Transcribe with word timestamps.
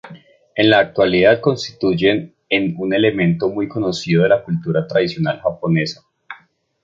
En 0.55 0.71
la 0.71 0.79
actualidad 0.79 1.41
constituyen 1.41 2.33
un 2.49 2.91
elemento 2.91 3.49
muy 3.49 3.67
conocido 3.67 4.23
de 4.23 4.29
la 4.29 4.43
cultura 4.43 4.87
tradicional 4.87 5.39
japonesa. 5.39 6.01